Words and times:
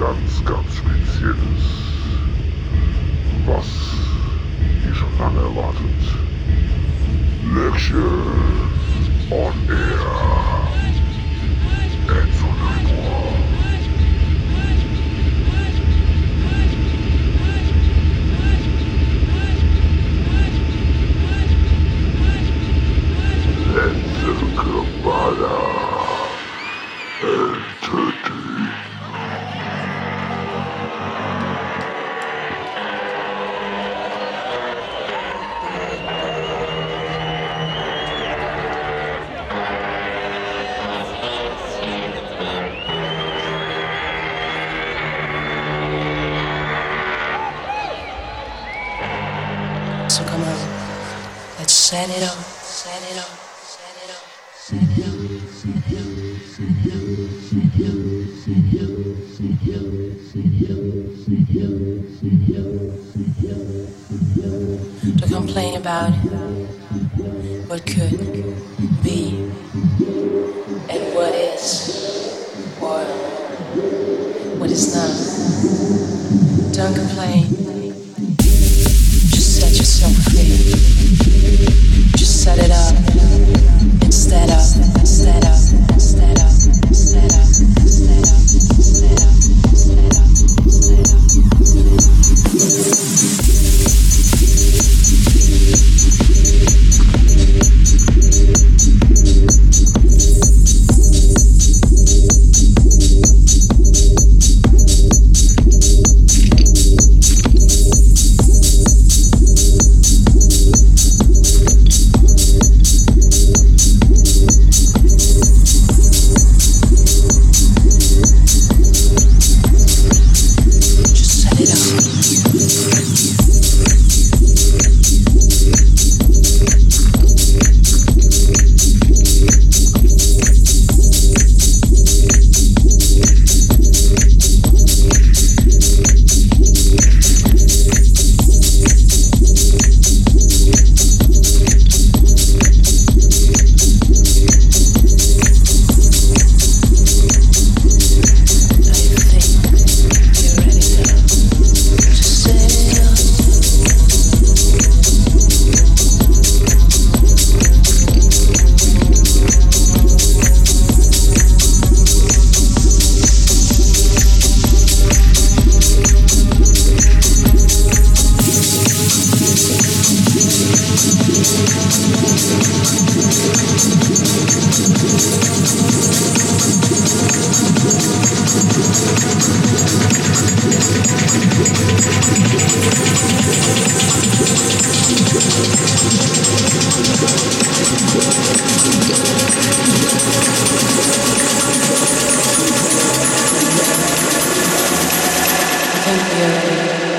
ganz, 0.00 0.42
ganz 0.46 0.76
Spezielles, 0.76 1.62
was 3.44 3.66
ihr 4.88 4.94
schon 4.94 5.18
lange 5.18 5.40
erwartet. 5.40 6.00
Lecture 7.54 8.24
on 9.30 9.52
Air. 9.68 9.89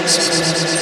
Space. 0.08 0.81